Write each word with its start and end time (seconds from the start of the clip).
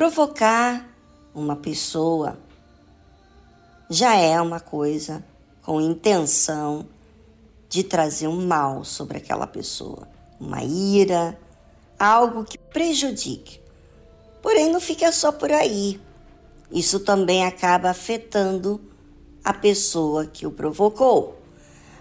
Provocar 0.00 0.88
uma 1.34 1.54
pessoa 1.54 2.38
já 3.90 4.14
é 4.14 4.40
uma 4.40 4.58
coisa 4.58 5.22
com 5.62 5.78
intenção 5.78 6.86
de 7.68 7.84
trazer 7.84 8.26
um 8.26 8.46
mal 8.46 8.82
sobre 8.82 9.18
aquela 9.18 9.46
pessoa, 9.46 10.08
uma 10.40 10.64
ira, 10.64 11.38
algo 11.98 12.46
que 12.46 12.56
prejudique. 12.56 13.60
Porém, 14.40 14.72
não 14.72 14.80
fica 14.80 15.12
só 15.12 15.30
por 15.30 15.52
aí. 15.52 16.00
Isso 16.72 17.00
também 17.00 17.44
acaba 17.44 17.90
afetando 17.90 18.80
a 19.44 19.52
pessoa 19.52 20.24
que 20.24 20.46
o 20.46 20.50
provocou. 20.50 21.38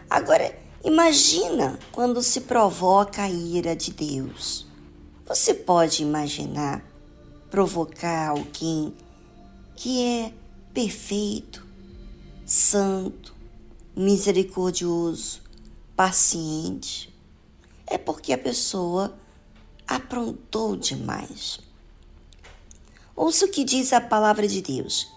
Agora, 0.10 0.58
imagina 0.86 1.78
quando 1.92 2.24
se 2.24 2.40
provoca 2.40 3.24
a 3.24 3.30
ira 3.30 3.76
de 3.76 3.92
Deus. 3.92 4.66
Você 5.26 5.54
pode 5.54 6.02
imaginar 6.02 6.89
provocar 7.50 8.30
alguém 8.30 8.94
que 9.76 10.04
é 10.04 10.34
perfeito, 10.74 11.66
santo, 12.46 13.34
misericordioso, 13.96 15.42
paciente? 15.96 17.14
É 17.88 17.98
porque 17.98 18.34
a 18.34 18.38
pessoa 18.38 19.18
aprontou 19.88 20.76
demais. 20.76 21.60
Ouça 23.16 23.46
o 23.46 23.50
que 23.50 23.64
diz 23.64 23.92
a 23.92 24.00
palavra 24.00 24.48
de 24.48 24.62
Deus. 24.62 25.08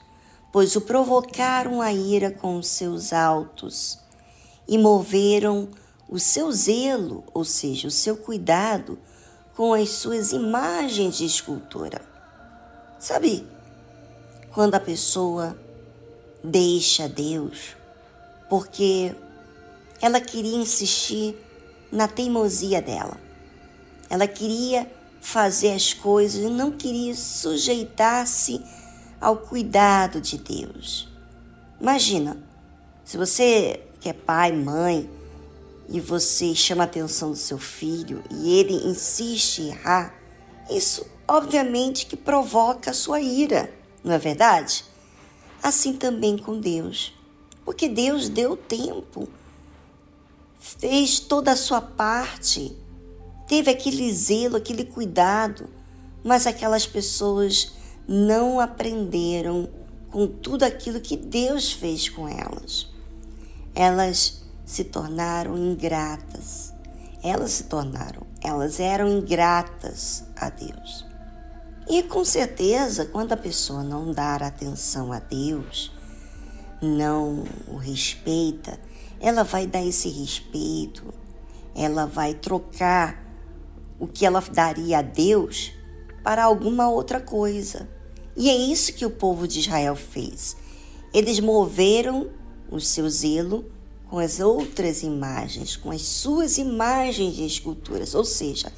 Pois 0.51 0.77
o 0.77 0.81
provocaram 0.81 1.81
a 1.81 1.93
ira 1.93 2.31
com 2.31 2.59
os 2.59 2.67
seus 2.67 3.13
altos 3.13 3.99
e 4.69 4.77
moveram 4.77 5.69
o 6.09 6.19
seu 6.19 6.53
zelo, 6.53 7.25
ou 7.33 7.45
seja, 7.45 7.89
o 7.89 7.91
seu 7.91 8.17
cuidado, 8.17 8.99
com 9.55 9.73
as 9.73 9.91
suas 9.91 10.33
imagens 10.33 11.17
de 11.17 11.25
escultura. 11.25 12.12
Sabe, 13.03 13.45
quando 14.53 14.77
a 14.77 14.81
pessoa 14.81 15.59
deixa 16.45 17.09
Deus 17.09 17.75
porque 18.49 19.13
ela 20.01 20.21
queria 20.21 20.57
insistir 20.57 21.37
na 21.91 22.07
teimosia 22.07 22.81
dela. 22.81 23.19
Ela 24.09 24.29
queria 24.29 24.89
fazer 25.21 25.73
as 25.73 25.93
coisas 25.93 26.45
e 26.45 26.49
não 26.49 26.71
queria 26.71 27.13
sujeitar-se 27.17 28.65
ao 29.21 29.37
cuidado 29.37 30.21
de 30.21 30.39
Deus. 30.39 31.09
Imagina, 31.81 32.37
se 33.05 33.17
você 33.17 33.85
que 33.99 34.11
é 34.11 34.13
pai, 34.13 34.53
mãe, 34.53 35.11
e 35.89 35.99
você 35.99 36.55
chama 36.55 36.85
a 36.85 36.87
atenção 36.87 37.33
do 37.33 37.37
seu 37.37 37.59
filho 37.59 38.23
e 38.31 38.61
ele 38.61 38.75
insiste 38.87 39.63
em 39.63 39.69
errar, 39.71 40.15
isso 40.71 41.05
obviamente 41.33 42.05
que 42.05 42.15
provoca 42.15 42.91
a 42.91 42.95
sua 42.95 43.19
ira, 43.19 43.73
não 44.05 44.13
é 44.13 44.19
verdade? 44.19 44.85
Assim 45.63 45.95
também 45.95 46.37
com 46.37 46.61
Deus, 46.61 47.15
porque 47.65 47.89
Deus 47.89 48.29
deu 48.29 48.55
tempo, 48.55 49.27
fez 50.61 51.19
toda 51.21 51.53
a 51.53 51.57
sua 51.57 51.81
parte, 51.81 52.77
teve 53.49 53.71
aquele 53.71 54.13
zelo, 54.13 54.57
aquele 54.57 54.85
cuidado, 54.85 55.71
mas 56.23 56.47
aquelas 56.47 56.87
pessoas 56.87 57.73
não 58.07 58.61
aprenderam 58.61 59.71
com 60.11 60.27
tudo 60.27 60.65
aquilo 60.65 61.01
que 61.01 61.17
Deus 61.17 61.73
fez 61.73 62.11
com 62.11 62.29
elas. 62.29 62.89
Elas 63.75 64.43
se 64.67 64.85
tornaram 64.85 65.57
ingratas. 65.57 66.75
Elas 67.23 67.53
se 67.53 67.65
tornaram, 67.65 68.27
elas 68.43 68.81
eram 68.81 69.09
ingratas 69.09 70.25
a 70.37 70.51
Deus. 70.51 71.12
E 71.89 72.03
com 72.03 72.25
certeza, 72.25 73.07
quando 73.07 73.33
a 73.33 73.37
pessoa 73.37 73.83
não 73.83 74.13
dar 74.13 74.43
atenção 74.43 75.13
a 75.13 75.19
Deus, 75.19 75.93
não 76.81 77.45
o 77.69 77.77
respeita, 77.77 78.79
ela 79.21 79.43
vai 79.43 79.67
dar 79.67 79.85
esse 79.85 80.09
respeito, 80.09 81.13
ela 81.75 82.07
vai 82.07 82.35
trocar 82.35 83.23
o 83.99 84.07
que 84.07 84.27
ela 84.27 84.41
daria 84.41 84.99
a 84.99 85.03
Deus 85.03 85.73
para 86.23 86.45
alguma 86.45 86.89
outra 86.89 87.21
coisa. 87.21 87.89
E 88.37 88.49
é 88.49 88.57
isso 88.57 88.95
que 88.95 89.05
o 89.05 89.11
povo 89.11 89.47
de 89.47 89.61
Israel 89.61 89.95
fez. 89.95 90.57
Eles 91.13 91.41
moveram 91.41 92.31
o 92.71 92.81
seu 92.81 93.09
zelo 93.09 93.65
com 94.09 94.19
as 94.19 94.41
outras 94.41 95.03
imagens, 95.03 95.77
com 95.77 95.91
as 95.91 96.03
suas 96.03 96.59
imagens 96.59 97.35
de 97.35 97.47
esculturas, 97.47 98.15
ou 98.15 98.25
seja, 98.25 98.73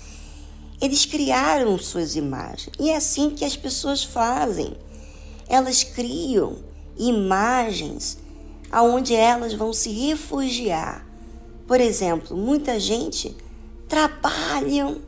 eles 0.84 1.06
criaram 1.06 1.78
suas 1.78 2.14
imagens. 2.14 2.68
E 2.78 2.90
é 2.90 2.96
assim 2.96 3.30
que 3.30 3.44
as 3.44 3.56
pessoas 3.56 4.04
fazem. 4.04 4.76
Elas 5.48 5.82
criam 5.82 6.58
imagens 6.98 8.18
aonde 8.70 9.14
elas 9.14 9.54
vão 9.54 9.72
se 9.72 9.90
refugiar. 9.90 11.06
Por 11.66 11.80
exemplo, 11.80 12.36
muita 12.36 12.78
gente 12.78 13.34
trabalham, 13.88 15.00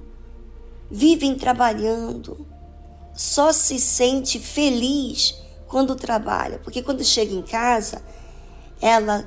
vivem 0.90 1.34
trabalhando, 1.34 2.46
só 3.14 3.52
se 3.52 3.78
sente 3.78 4.38
feliz 4.38 5.34
quando 5.66 5.94
trabalha, 5.94 6.58
porque 6.60 6.82
quando 6.82 7.04
chega 7.04 7.34
em 7.34 7.42
casa, 7.42 8.02
ela 8.80 9.26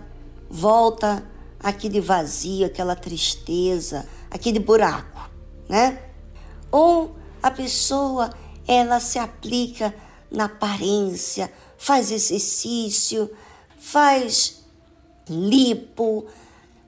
volta 0.50 1.24
aquele 1.60 2.02
vazio, 2.02 2.66
aquela 2.66 2.96
tristeza, 2.96 4.08
aquele 4.32 4.58
buraco, 4.58 5.30
né? 5.68 6.09
Ou 6.72 7.16
a 7.42 7.50
pessoa 7.50 8.30
ela 8.68 9.00
se 9.00 9.18
aplica 9.18 9.94
na 10.30 10.46
aparência, 10.46 11.52
faz 11.78 12.12
exercício, 12.12 13.32
faz 13.80 14.64
lipo, 15.28 16.28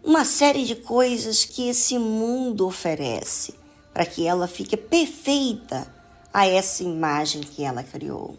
uma 0.03 0.25
série 0.25 0.65
de 0.65 0.75
coisas 0.75 1.43
que 1.43 1.69
esse 1.69 1.97
mundo 1.97 2.67
oferece 2.67 3.55
para 3.93 4.05
que 4.05 4.27
ela 4.27 4.47
fique 4.47 4.77
perfeita 4.77 5.91
a 6.33 6.47
essa 6.47 6.83
imagem 6.83 7.41
que 7.41 7.63
ela 7.63 7.83
criou. 7.83 8.37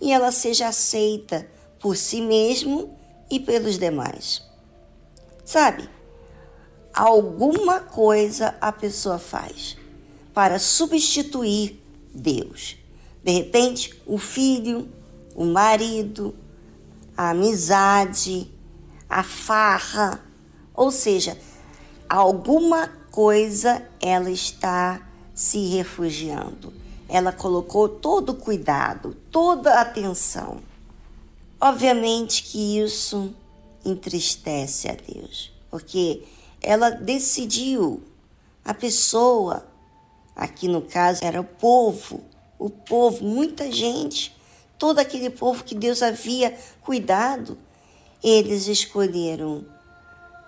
E 0.00 0.12
ela 0.12 0.30
seja 0.30 0.68
aceita 0.68 1.48
por 1.80 1.96
si 1.96 2.20
mesmo 2.20 2.96
e 3.30 3.40
pelos 3.40 3.78
demais. 3.78 4.42
Sabe? 5.44 5.88
Alguma 6.92 7.80
coisa 7.80 8.54
a 8.60 8.70
pessoa 8.70 9.18
faz 9.18 9.76
para 10.32 10.58
substituir 10.58 11.80
Deus. 12.14 12.76
De 13.22 13.32
repente, 13.32 13.94
o 14.06 14.18
filho, 14.18 14.88
o 15.34 15.44
marido, 15.44 16.34
a 17.16 17.30
amizade, 17.30 18.50
a 19.08 19.22
farra, 19.22 20.24
ou 20.74 20.90
seja, 20.90 21.38
alguma 22.08 22.88
coisa 23.10 23.86
ela 24.00 24.30
está 24.30 25.06
se 25.34 25.66
refugiando. 25.68 26.72
Ela 27.08 27.30
colocou 27.30 27.88
todo 27.88 28.30
o 28.30 28.36
cuidado, 28.36 29.16
toda 29.30 29.74
a 29.74 29.82
atenção. 29.82 30.60
Obviamente 31.60 32.42
que 32.42 32.78
isso 32.78 33.34
entristece 33.84 34.88
a 34.88 34.94
Deus, 34.94 35.52
porque 35.70 36.22
ela 36.60 36.90
decidiu, 36.90 38.02
a 38.64 38.72
pessoa, 38.72 39.66
aqui 40.34 40.68
no 40.68 40.82
caso 40.82 41.24
era 41.24 41.40
o 41.40 41.44
povo, 41.44 42.20
o 42.58 42.70
povo, 42.70 43.24
muita 43.24 43.70
gente, 43.70 44.36
todo 44.78 44.98
aquele 44.98 45.30
povo 45.30 45.64
que 45.64 45.74
Deus 45.74 46.02
havia 46.02 46.56
cuidado, 46.80 47.58
eles 48.22 48.68
escolheram 48.68 49.64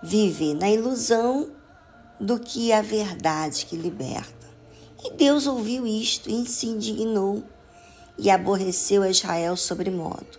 viver 0.03 0.55
na 0.55 0.71
ilusão 0.71 1.51
do 2.21 2.39
que 2.39 2.73
a 2.73 2.83
verdade 2.83 3.67
que 3.67 3.77
liberta. 3.77 4.45
E 5.05 5.13
Deus 5.13 5.47
ouviu 5.47 5.87
isto 5.87 6.31
e 6.31 6.47
se 6.47 6.67
indignou 6.67 7.43
e 8.17 8.31
aborreceu 8.31 9.03
a 9.03 9.11
Israel 9.11 9.57
sobremodo. 9.57 10.39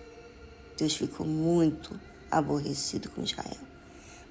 Deus 0.77 0.95
ficou 0.95 1.25
muito 1.25 1.99
aborrecido 2.31 3.09
com 3.09 3.21
Israel. 3.21 3.57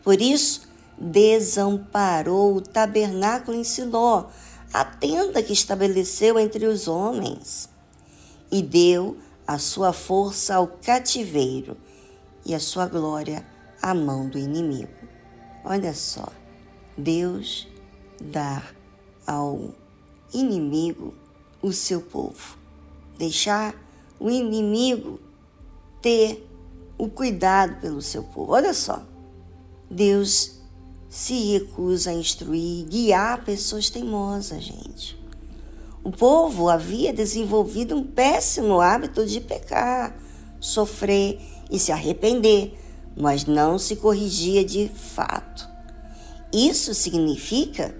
Por 0.02 0.20
isso, 0.20 0.68
desamparou 0.98 2.56
o 2.56 2.60
tabernáculo 2.60 3.56
em 3.56 3.64
Siló, 3.64 4.26
a 4.74 4.84
tenda 4.84 5.40
que 5.40 5.52
estabeleceu 5.52 6.36
entre 6.36 6.66
os 6.66 6.88
homens, 6.88 7.68
e 8.50 8.60
deu 8.60 9.16
a 9.46 9.56
sua 9.56 9.92
força 9.92 10.56
ao 10.56 10.66
cativeiro 10.66 11.76
e 12.44 12.52
a 12.52 12.58
sua 12.58 12.88
glória 12.88 13.46
à 13.80 13.94
mão 13.94 14.28
do 14.28 14.36
inimigo. 14.36 14.90
Olha 15.64 15.94
só, 15.94 16.26
Deus 16.98 17.68
dá 18.20 18.64
ao 19.24 19.72
inimigo 20.32 21.14
o 21.62 21.72
seu 21.72 22.00
povo, 22.00 22.58
deixar 23.16 23.76
o 24.18 24.28
inimigo 24.28 25.20
ter 26.02 26.50
o 26.98 27.08
cuidado 27.08 27.80
pelo 27.80 28.02
seu 28.02 28.24
povo. 28.24 28.50
Olha 28.50 28.74
só, 28.74 29.06
Deus 29.88 30.60
se 31.14 31.52
recusa 31.52 32.10
a 32.10 32.12
instruir, 32.12 32.86
guiar 32.86 33.44
pessoas 33.44 33.88
teimosas, 33.88 34.64
gente. 34.64 35.16
O 36.02 36.10
povo 36.10 36.68
havia 36.68 37.12
desenvolvido 37.12 37.94
um 37.94 38.02
péssimo 38.02 38.80
hábito 38.80 39.24
de 39.24 39.40
pecar, 39.40 40.18
sofrer 40.58 41.40
e 41.70 41.78
se 41.78 41.92
arrepender, 41.92 42.76
mas 43.16 43.44
não 43.44 43.78
se 43.78 43.94
corrigia 43.94 44.64
de 44.64 44.88
fato. 44.88 45.68
Isso 46.52 46.92
significa 46.92 47.94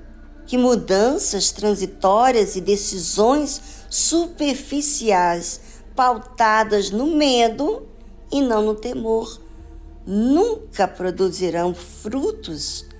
que 0.44 0.58
mudanças 0.58 1.52
transitórias 1.52 2.56
e 2.56 2.61
decisões 2.61 3.62
superficiais 3.88 5.61
pautadas 5.94 6.90
no 6.90 7.06
medo 7.06 7.87
e 8.32 8.40
não 8.43 8.61
no 8.61 8.75
temor 8.75 9.40
nunca 10.05 10.88
produzirão 10.88 11.72
frutos 11.72 12.93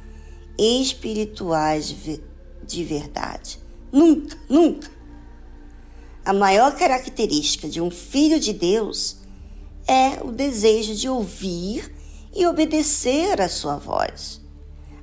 espirituais 0.59 1.95
de 2.67 2.85
verdade. 2.85 3.59
Nunca, 3.93 4.37
nunca. 4.49 4.91
A 6.25 6.33
maior 6.33 6.75
característica 6.77 7.69
de 7.69 7.81
um 7.81 7.91
filho 7.91 8.41
de 8.41 8.53
Deus 8.53 9.19
é 9.87 10.23
o 10.23 10.33
desejo 10.33 10.95
de 10.95 11.09
ouvir 11.09 11.95
e 12.35 12.47
obedecer 12.47 13.41
a 13.41 13.49
sua 13.49 13.77
voz. 13.77 14.41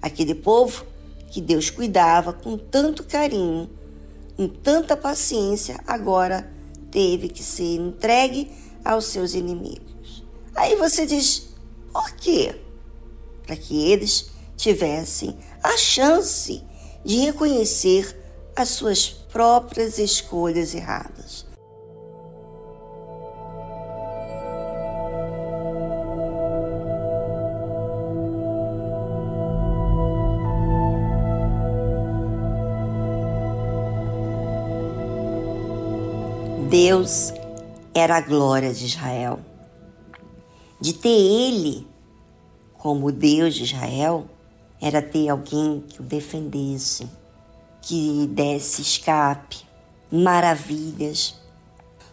Aquele 0.01 0.33
povo 0.33 0.85
que 1.29 1.39
Deus 1.39 1.69
cuidava 1.69 2.33
com 2.33 2.57
tanto 2.57 3.03
carinho, 3.03 3.69
com 4.35 4.47
tanta 4.47 4.97
paciência, 4.97 5.79
agora 5.85 6.51
teve 6.89 7.29
que 7.29 7.43
ser 7.43 7.75
entregue 7.75 8.51
aos 8.83 9.05
seus 9.05 9.33
inimigos. 9.33 10.23
Aí 10.55 10.75
você 10.75 11.05
diz: 11.05 11.49
por 11.93 12.11
quê? 12.15 12.55
Para 13.45 13.55
que 13.55 13.91
eles 13.91 14.30
tivessem 14.61 15.35
a 15.63 15.75
chance 15.75 16.63
de 17.03 17.17
reconhecer 17.25 18.15
as 18.55 18.69
suas 18.69 19.09
próprias 19.09 19.97
escolhas 19.97 20.75
erradas. 20.75 21.47
Deus 36.69 37.33
era 37.93 38.17
a 38.17 38.21
glória 38.21 38.71
de 38.71 38.85
Israel. 38.85 39.39
De 40.79 40.93
ter 40.93 41.09
ele 41.09 41.87
como 42.77 43.11
Deus 43.11 43.55
de 43.55 43.63
Israel, 43.63 44.27
era 44.81 45.01
ter 45.01 45.29
alguém 45.29 45.83
que 45.87 46.01
o 46.01 46.03
defendesse, 46.03 47.07
que 47.81 48.27
desse 48.27 48.81
escape, 48.81 49.57
maravilhas. 50.11 51.35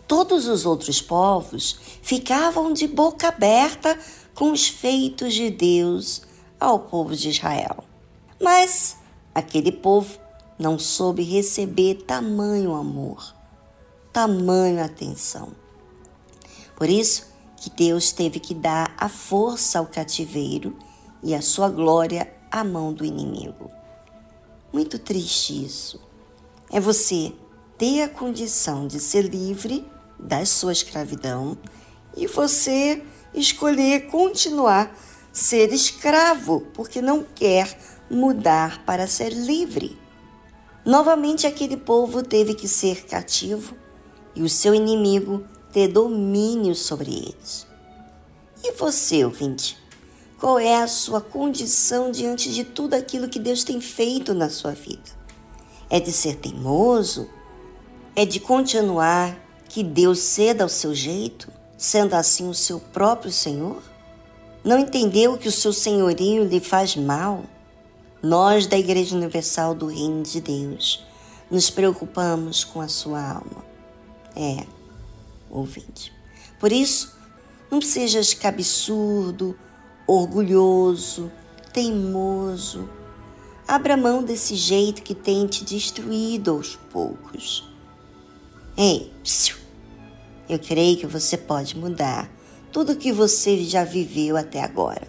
Todos 0.07 0.47
os 0.47 0.67
outros 0.67 1.01
povos 1.01 1.79
ficavam 2.03 2.73
de 2.73 2.87
boca 2.87 3.29
aberta 3.29 3.99
com 4.35 4.53
os 4.53 4.69
feitos 4.69 5.35
de 5.35 5.51
Deus 5.51 6.23
ao 6.61 6.81
povo 6.81 7.17
de 7.17 7.31
Israel. 7.31 7.85
Mas 8.41 8.97
aquele 9.35 9.73
povo 9.73 10.19
não 10.59 10.79
soube 10.79 11.23
receber 11.23 12.03
tamanho 12.07 12.75
amor 12.75 13.39
tamanha 14.19 14.85
atenção. 14.85 15.53
Por 16.75 16.89
isso 16.89 17.27
que 17.57 17.71
Deus 17.71 18.11
teve 18.11 18.41
que 18.41 18.53
dar 18.53 18.93
a 18.99 19.09
força 19.09 19.79
ao 19.79 19.87
cativeiro 19.87 20.77
e 21.23 21.37
a 21.37 21.43
sua 21.43 21.69
glória 21.69 22.29
à 22.51 22.65
mão 22.65 22.93
do 22.93 23.05
inimigo. 23.05 23.71
Muito 24.73 24.99
triste 24.99 25.65
isso. 25.65 26.01
É 26.71 26.79
você 26.79 27.33
ter 27.77 28.03
a 28.03 28.09
condição 28.09 28.87
de 28.87 29.01
ser 29.01 29.23
livre 29.23 29.87
da 30.19 30.45
sua 30.45 30.73
escravidão 30.73 31.57
e 32.17 32.27
você 32.27 33.03
escolher 33.33 34.07
continuar 34.09 34.95
ser 35.33 35.73
escravo 35.73 36.67
porque 36.75 37.01
não 37.01 37.23
quer 37.23 37.79
mudar 38.11 38.85
para 38.85 39.07
ser 39.07 39.31
livre. 39.31 39.97
Novamente 40.85 41.47
aquele 41.47 41.77
povo 41.77 42.23
teve 42.23 42.55
que 42.55 42.67
ser 42.67 43.05
cativo 43.05 43.77
e 44.35 44.43
o 44.43 44.49
seu 44.49 44.75
inimigo 44.75 45.45
ter 45.73 45.89
domínio 45.89 46.75
sobre 46.75 47.11
eles. 47.11 47.67
E 48.65 48.73
você, 48.73 49.25
ouvinte? 49.25 49.78
Qual 50.39 50.57
é 50.57 50.77
a 50.77 50.87
sua 50.87 51.21
condição 51.21 52.13
diante 52.13 52.53
de 52.55 52.63
tudo 52.63 52.95
aquilo 52.95 53.29
que 53.29 53.41
Deus 53.41 53.65
tem 53.65 53.81
feito 53.81 54.33
na 54.33 54.49
sua 54.49 54.71
vida? 54.71 55.11
É 55.91 55.99
de 55.99 56.13
ser 56.13 56.37
teimoso? 56.37 57.29
É 58.15 58.25
de 58.25 58.39
continuar 58.39 59.37
que 59.69 59.83
Deus 59.83 60.21
ceda 60.21 60.63
ao 60.63 60.69
seu 60.69 60.95
jeito, 60.95 61.51
sendo 61.77 62.15
assim 62.15 62.49
o 62.49 62.55
seu 62.55 62.79
próprio 62.79 63.33
Senhor? 63.33 63.83
Não 64.63 64.79
entendeu 64.79 65.37
que 65.37 65.49
o 65.49 65.53
seu 65.53 65.73
senhorio 65.73 66.45
lhe 66.45 66.61
faz 66.61 66.95
mal? 66.95 67.43
Nós, 68.23 68.69
da 68.69 68.79
Igreja 68.79 69.17
Universal 69.17 69.75
do 69.75 69.87
Reino 69.87 70.23
de 70.23 70.41
Deus, 70.41 71.05
nos 71.51 71.69
preocupamos 71.69 72.63
com 72.63 72.81
a 72.81 72.87
sua 72.87 73.21
alma. 73.21 73.65
É, 74.37 74.65
ouvinte. 75.51 76.13
Por 76.61 76.71
isso, 76.71 77.17
não 77.71 77.81
sejas 77.81 78.35
cabeçudo, 78.35 79.59
orgulhoso, 80.09 81.31
teimoso. 81.73 82.89
Abra 83.67 83.97
mão 83.97 84.23
desse 84.23 84.57
jeito 84.57 85.03
que 85.03 85.15
tem 85.15 85.47
te 85.47 85.63
destruído 85.63 86.53
aos 86.53 86.75
poucos. 86.91 87.71
Ei, 88.77 89.13
eu 90.49 90.59
creio 90.59 90.97
que 90.97 91.07
você 91.07 91.37
pode 91.37 91.77
mudar 91.77 92.31
tudo 92.73 92.97
que 92.97 93.13
você 93.13 93.63
já 93.65 93.85
viveu 93.85 94.37
até 94.37 94.63
agora. 94.63 95.07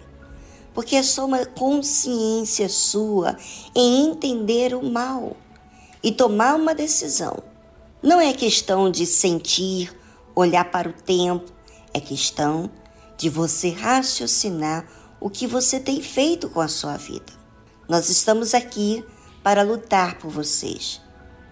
Porque 0.74 0.94
é 0.94 1.02
só 1.02 1.24
uma 1.24 1.46
consciência 1.46 2.68
sua 2.68 3.36
em 3.74 4.10
entender 4.10 4.74
o 4.74 4.82
mal 4.82 5.36
e 6.02 6.12
tomar 6.12 6.54
uma 6.54 6.74
decisão 6.74 7.42
não 8.02 8.18
é 8.18 8.32
questão 8.32 8.90
de 8.90 9.04
sentir, 9.04 9.94
olhar 10.34 10.70
para 10.70 10.88
o 10.88 10.92
tempo, 10.92 11.52
é 11.92 12.00
questão 12.00 12.70
de 13.20 13.28
você 13.28 13.68
raciocinar 13.68 14.86
o 15.20 15.28
que 15.28 15.46
você 15.46 15.78
tem 15.78 16.00
feito 16.00 16.48
com 16.48 16.58
a 16.58 16.68
sua 16.68 16.96
vida. 16.96 17.30
Nós 17.86 18.08
estamos 18.08 18.54
aqui 18.54 19.04
para 19.42 19.62
lutar 19.62 20.18
por 20.18 20.30
vocês. 20.30 21.02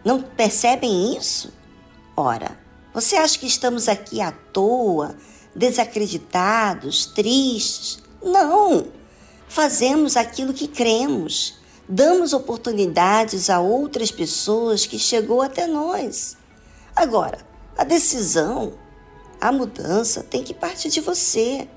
Não 0.03 0.23
percebem 0.23 1.15
isso? 1.15 1.53
Ora, 2.17 2.59
você 2.95 3.17
acha 3.17 3.39
que 3.39 3.47
estamos 3.47 3.87
aqui 3.87 4.19
à 4.19 4.33
toa, 4.33 5.15
desacreditados, 5.55 7.05
tristes? 7.05 8.03
Não! 8.23 8.87
Fazemos 9.47 10.17
aquilo 10.17 10.55
que 10.55 10.69
cremos. 10.69 11.59
Damos 11.87 12.33
oportunidades 12.33 13.51
a 13.51 13.61
outras 13.61 14.11
pessoas 14.11 14.87
que 14.87 14.99
chegou 14.99 15.43
até 15.43 15.67
nós. 15.67 16.35
Agora, 16.97 17.47
a 17.77 17.85
decisão, 17.85 18.73
a 19.41 19.53
mudança 19.53 20.23
tem 20.23 20.43
que 20.43 20.55
partir 20.55 20.89
de 20.91 21.01
você. 21.01 21.69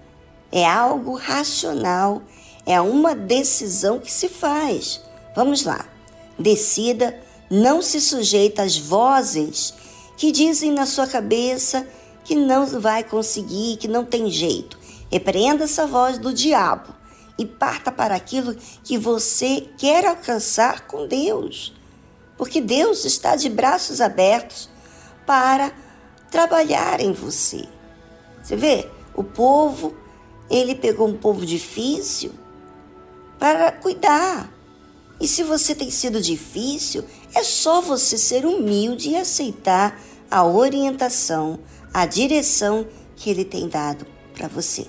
É 0.51 0.65
algo 0.65 1.15
racional, 1.15 2.21
é 2.65 2.79
uma 2.81 3.15
decisão 3.15 3.99
que 3.99 4.11
se 4.11 4.27
faz. 4.27 5.01
Vamos 5.35 5.63
lá. 5.63 5.85
Decida, 6.37 7.17
não 7.49 7.81
se 7.81 8.01
sujeita 8.01 8.63
às 8.63 8.77
vozes 8.77 9.73
que 10.17 10.31
dizem 10.31 10.71
na 10.71 10.85
sua 10.85 11.07
cabeça 11.07 11.87
que 12.23 12.35
não 12.35 12.65
vai 12.65 13.03
conseguir, 13.03 13.77
que 13.77 13.87
não 13.87 14.05
tem 14.05 14.29
jeito. 14.29 14.77
Repreenda 15.11 15.63
essa 15.65 15.85
voz 15.85 16.17
do 16.17 16.33
diabo 16.33 16.93
e 17.37 17.45
parta 17.45 17.91
para 17.91 18.15
aquilo 18.15 18.55
que 18.83 18.97
você 18.97 19.67
quer 19.77 20.05
alcançar 20.05 20.87
com 20.87 21.07
Deus. 21.07 21.73
Porque 22.37 22.61
Deus 22.61 23.05
está 23.05 23.35
de 23.35 23.49
braços 23.49 23.99
abertos 23.99 24.69
para 25.25 25.71
trabalhar 26.31 27.01
em 27.01 27.11
você. 27.11 27.65
Você 28.41 28.55
vê, 28.55 28.89
o 29.13 29.23
povo, 29.23 29.93
ele 30.49 30.73
pegou 30.73 31.07
um 31.07 31.17
povo 31.17 31.45
difícil 31.45 32.31
para 33.37 33.71
cuidar. 33.71 34.49
E 35.19 35.27
se 35.27 35.43
você 35.43 35.75
tem 35.75 35.91
sido 35.91 36.19
difícil, 36.19 37.03
é 37.35 37.43
só 37.43 37.81
você 37.81 38.17
ser 38.17 38.45
humilde 38.45 39.09
e 39.09 39.17
aceitar 39.17 39.99
a 40.31 40.43
orientação, 40.43 41.59
a 41.93 42.05
direção 42.05 42.87
que 43.15 43.29
ele 43.29 43.45
tem 43.45 43.67
dado 43.67 44.07
para 44.33 44.47
você. 44.47 44.87